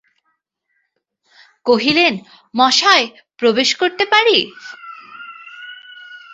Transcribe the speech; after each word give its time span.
কহিলেন, 1.65 2.13
মশায়, 2.55 3.07
প্রবেশ 3.37 3.69
করতে 3.75 4.05
পারি? 4.05 4.37